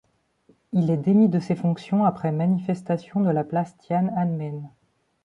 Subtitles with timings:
[0.73, 4.67] Il est démis de ses fonctions après manifestations de la place Tian'anmen.